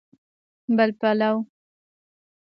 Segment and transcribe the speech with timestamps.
[0.77, 1.33] بل پلو